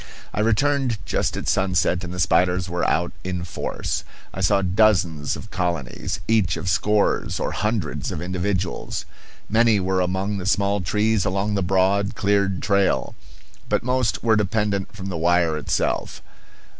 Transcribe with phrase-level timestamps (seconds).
[0.33, 4.03] I returned just at sunset and the spiders were out in force.
[4.33, 9.05] I saw dozens of colonies, each of scores or hundreds of individuals.
[9.47, 13.13] Many were among the small trees alongside the broad, cleared trail.
[13.69, 16.23] But most were dependent from the wire itself.